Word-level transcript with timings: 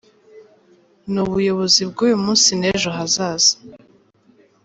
Ni 1.11 1.19
ubuyobozi 1.25 1.81
bw’uyu 1.89 2.17
munsi 2.23 2.49
n’ejo 2.59 2.89
hazaza. 2.97 3.53